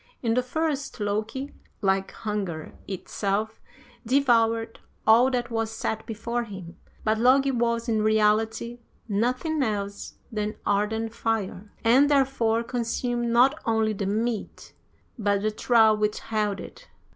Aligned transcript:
In 0.23 0.33
the 0.33 0.41
first, 0.41 0.99
Loki, 0.99 1.53
like 1.83 2.11
hunger 2.11 2.73
itself, 2.87 3.61
devoured 4.03 4.79
all 5.05 5.29
that 5.29 5.51
was 5.51 5.69
set 5.69 6.07
before 6.07 6.43
him, 6.45 6.75
but 7.03 7.19
Logi 7.19 7.51
was, 7.51 7.87
in 7.87 8.01
reality, 8.01 8.79
nothing 9.07 9.61
else 9.61 10.15
than 10.31 10.55
ardent 10.65 11.13
fire, 11.13 11.71
and 11.83 12.09
therefore 12.09 12.63
consumed 12.63 13.27
not 13.29 13.61
only 13.63 13.93
the 13.93 14.07
meat 14.07 14.73
but 15.19 15.43
the 15.43 15.51
trough 15.51 15.99
which 15.99 16.19
held 16.21 16.59
it. 16.59 16.87